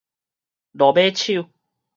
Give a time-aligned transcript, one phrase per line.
[0.71, 1.51] 落尾手